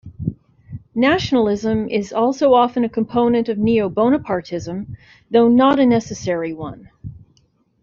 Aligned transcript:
Nationalism 0.95 1.87
is 1.87 2.11
also 2.11 2.55
often 2.55 2.83
a 2.83 2.89
component 2.89 3.47
of 3.49 3.59
neo-Bonapartism, 3.59 4.97
though 5.29 5.47
not 5.47 5.79
a 5.79 5.85
necessary 5.85 6.53
one. 6.53 6.89